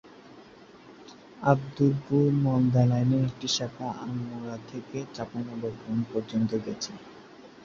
[1.43, 6.91] আব্দুলপুর-মালদা লাইনের একটি শাখা আমনুরা থেকে চাঁপাইনবাবগঞ্জ পর্যন্ত গেছে।